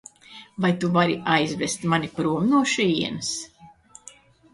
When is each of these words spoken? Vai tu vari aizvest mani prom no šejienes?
Vai 0.63 0.71
tu 0.83 0.87
vari 0.95 1.17
aizvest 1.33 1.85
mani 1.91 2.09
prom 2.15 2.47
no 2.53 2.61
šejienes? 2.73 3.29